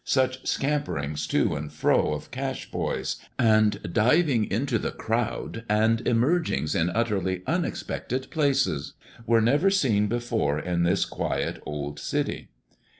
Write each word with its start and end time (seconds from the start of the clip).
such 0.03 0.47
scamperings 0.47 1.27
to 1.27 1.55
and 1.55 1.71
fro 1.71 2.11
of 2.11 2.31
cash 2.31 2.71
boys, 2.71 3.17
and 3.37 3.79
diving 3.93 4.45
into 4.49 4.79
the 4.79 4.89
crowd, 4.89 5.63
and 5.69 5.99
emergings 6.07 6.73
in 6.73 6.89
utterly 6.89 7.43
unexpected 7.45 8.27
places 8.31 8.93
were 9.27 9.41
never 9.41 9.69
seen 9.69 10.07
before 10.07 10.57
in 10.57 10.81
this 10.81 11.05
quiet 11.05 11.61
old 11.67 11.99
city. 11.99 12.49